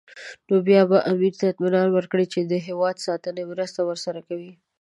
[0.47, 4.51] نو بیا به امیر ته اطمینان ورکړي چې د هېواد ساتنې مرسته ورسره کوي.